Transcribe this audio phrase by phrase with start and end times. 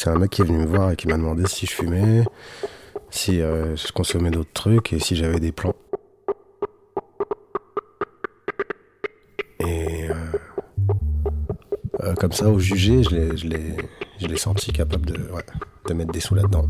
[0.00, 2.22] C'est un mec qui est venu me voir et qui m'a demandé si je fumais,
[3.10, 5.74] si euh, je consommais d'autres trucs et si j'avais des plans.
[9.58, 10.14] Et euh,
[12.04, 15.42] euh, comme ça, au jugé, je l'ai, senti capable de, ouais,
[15.88, 16.68] de mettre des sous là-dedans.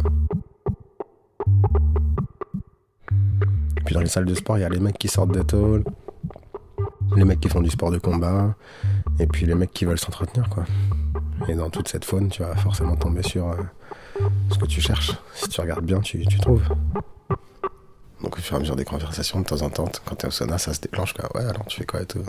[3.85, 5.85] Puis dans les salles de sport, il y a les mecs qui sortent de tôle,
[7.15, 8.55] les mecs qui font du sport de combat,
[9.19, 10.65] et puis les mecs qui veulent s'entretenir, quoi.
[11.47, 13.57] Et dans toute cette faune, tu vas forcément tomber sur euh,
[14.53, 15.13] ce que tu cherches.
[15.35, 16.65] Si tu regardes bien, tu, trouves.
[18.23, 20.31] Donc au fur et à mesure des conversations, de temps en temps, quand t'es au
[20.31, 21.29] sauna, ça se déclenche, quoi.
[21.37, 22.25] Ouais, alors tu fais quoi et tout?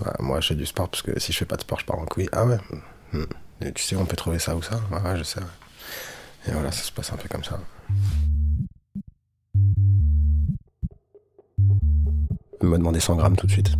[0.00, 1.86] Bah, Moi, je fais du sport parce que si je fais pas de sport, je
[1.86, 2.28] pars en couille.
[2.32, 2.58] Ah ouais
[3.12, 3.24] Hmm.
[3.74, 4.80] Tu sais, on peut trouver ça ou ça?
[4.90, 5.40] Ouais, ouais, je sais.
[6.48, 7.60] Et voilà, ça se passe un peu comme ça.
[12.60, 13.70] Il m'a demandé 100 grammes tout de suite.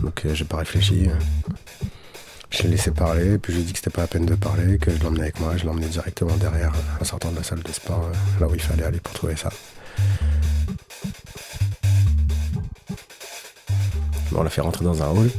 [0.00, 1.08] Donc euh, j'ai pas réfléchi.
[2.58, 4.34] Je l'ai laissé parler, puis je lui ai dit que c'était pas la peine de
[4.34, 7.62] parler, que je l'emmenais avec moi, je l'emmenais directement derrière, en sortant de la salle
[7.62, 9.50] de sport, euh, là où il fallait aller pour trouver ça.
[14.34, 15.30] On l'a fait rentrer dans un hall.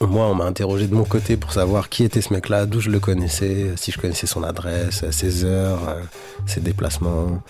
[0.00, 2.90] Moi, on m'a interrogé de mon côté pour savoir qui était ce mec-là, d'où je
[2.90, 6.02] le connaissais, si je connaissais son adresse, ses heures, euh,
[6.46, 7.40] ses déplacements,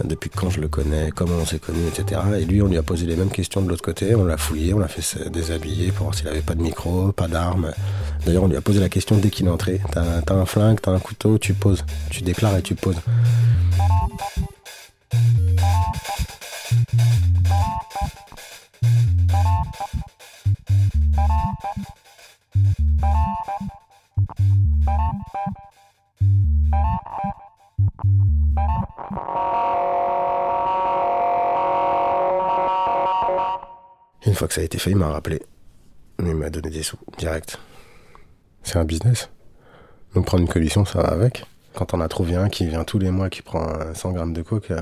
[0.00, 2.20] euh, depuis quand je le connais, comment on s'est connus, etc.
[2.40, 4.74] Et lui, on lui a posé les mêmes questions de l'autre côté, on l'a fouillé,
[4.74, 7.72] on l'a fait se déshabiller pour voir s'il avait pas de micro, pas d'armes.
[8.24, 9.80] D'ailleurs, on lui a posé la question dès qu'il est entré.
[9.92, 11.84] T'as un flingue, t'as un couteau, tu poses.
[12.10, 12.96] Tu déclares et tu poses.
[34.26, 35.42] Une fois que ça a été fait, il m'a rappelé.
[36.20, 37.58] Il m'a donné des sous, direct.
[38.62, 39.30] C'est un business.
[40.14, 41.44] Donc prendre une commission, ça va avec.
[41.74, 44.32] Quand on a trouvé un qui vient tous les mois, qui prend euh, 100 grammes
[44.32, 44.80] de coke, euh,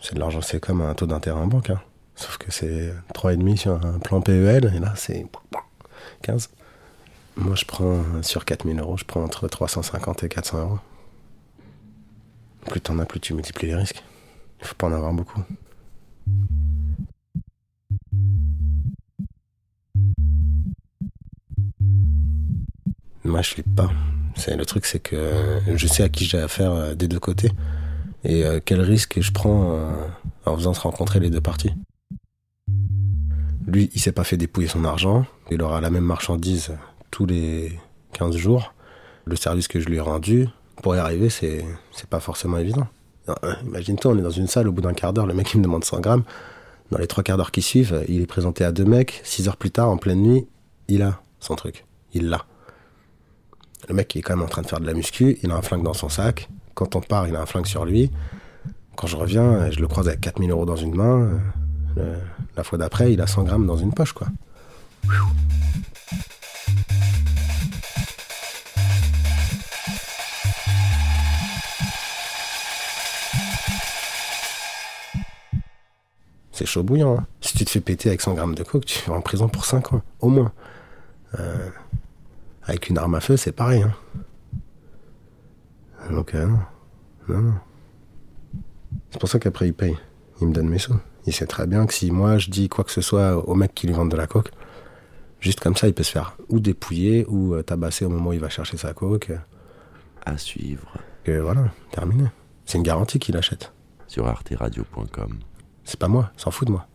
[0.00, 1.70] c'est de l'argent, c'est comme un taux d'intérêt en banque.
[1.70, 1.80] hein.
[2.14, 5.26] Sauf que c'est 3,5 sur un plan PEL, et là c'est
[6.22, 6.50] 15.
[7.36, 10.78] Moi je prends euh, sur 4000 euros, je prends entre 350 et 400 euros.
[12.66, 14.02] Plus t'en as, plus tu multiplies les risques.
[14.60, 15.40] Il faut pas en avoir beaucoup.
[23.24, 23.90] Moi, je flippe pas.
[24.48, 27.50] Le truc, c'est que je sais à qui j'ai affaire euh, des deux côtés
[28.24, 29.90] et euh, quel risque je prends euh,
[30.46, 31.72] en faisant se rencontrer les deux parties.
[33.66, 35.26] Lui, il s'est pas fait dépouiller son argent.
[35.50, 36.72] Il aura la même marchandise
[37.10, 37.78] tous les
[38.14, 38.72] 15 jours.
[39.26, 40.48] Le service que je lui ai rendu,
[40.82, 41.64] pour y arriver, c'est
[42.08, 42.86] pas forcément évident.
[43.66, 45.64] Imagine-toi, on est dans une salle, au bout d'un quart d'heure, le mec il me
[45.64, 46.24] demande 100 grammes.
[46.90, 49.20] Dans les trois quarts d'heure qui suivent, il est présenté à deux mecs.
[49.22, 50.46] Six heures plus tard, en pleine nuit,
[50.88, 51.84] il a son truc.
[52.12, 52.44] Il l'a.
[53.88, 55.56] Le mec il est quand même en train de faire de la muscu, il a
[55.56, 56.48] un flingue dans son sac.
[56.74, 58.10] Quand on part, il a un flingue sur lui.
[58.96, 61.30] Quand je reviens, je le croise avec 4000 euros dans une main.
[62.56, 64.28] La fois d'après, il a 100 grammes dans une poche, quoi.
[76.52, 77.18] C'est chaud bouillant.
[77.18, 77.26] hein.
[77.40, 79.64] Si tu te fais péter avec 100 grammes de coke, tu vas en prison pour
[79.64, 80.52] 5 ans, au moins.
[81.38, 81.68] Euh,
[82.70, 83.82] avec une arme à feu, c'est pareil.
[83.82, 83.92] hein.
[86.10, 86.58] Donc, euh, non.
[87.28, 87.54] Non, non.
[89.10, 89.96] C'est pour ça qu'après, il paye.
[90.40, 90.96] Il me donne mes sous.
[91.26, 93.74] Il sait très bien que si moi, je dis quoi que ce soit au mec
[93.74, 94.50] qui lui vend de la coke,
[95.40, 98.32] juste comme ça, il peut se faire ou dépouiller ou euh, tabasser au moment où
[98.32, 99.30] il va chercher sa coke.
[100.24, 100.92] À suivre
[101.26, 102.24] Et voilà, terminé.
[102.64, 103.72] C'est une garantie qu'il achète.
[104.06, 105.38] sur arteradio.com.
[105.84, 106.86] C'est pas moi, s'en fout de moi.